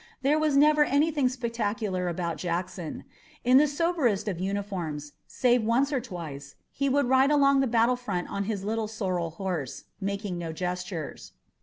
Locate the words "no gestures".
10.39-11.33